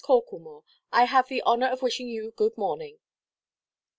Corklemore, 0.03 0.63
I 0.91 1.03
have 1.05 1.27
the 1.27 1.43
honour 1.43 1.67
of 1.67 1.83
wishing 1.83 2.07
you 2.09 2.31
good 2.31 2.57
morning." 2.57 2.97